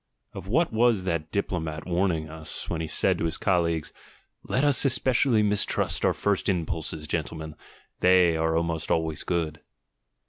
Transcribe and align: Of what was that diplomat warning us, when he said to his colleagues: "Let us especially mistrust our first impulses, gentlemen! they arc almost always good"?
Of 0.33 0.47
what 0.47 0.73
was 0.73 1.03
that 1.03 1.31
diplomat 1.31 1.85
warning 1.85 2.27
us, 2.27 2.67
when 2.71 2.81
he 2.81 2.87
said 2.87 3.19
to 3.19 3.25
his 3.25 3.37
colleagues: 3.37 3.93
"Let 4.41 4.63
us 4.63 4.83
especially 4.83 5.43
mistrust 5.43 6.03
our 6.03 6.13
first 6.13 6.49
impulses, 6.49 7.05
gentlemen! 7.07 7.53
they 7.99 8.35
arc 8.35 8.57
almost 8.57 8.89
always 8.89 9.21
good"? 9.23 9.61